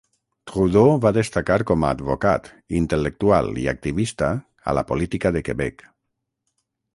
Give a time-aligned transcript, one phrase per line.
[0.51, 4.31] Trudeau va destacar com a advocat, intel·lectual i activista
[4.73, 5.87] a la política de Quebec.